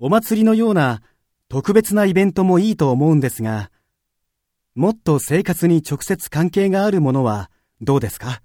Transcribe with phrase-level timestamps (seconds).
[0.00, 1.02] お祭りのような
[1.48, 3.72] 特別なイベントもいいと思うんですが、
[4.76, 8.40] もっと生活に直接関係があるものはどうですか？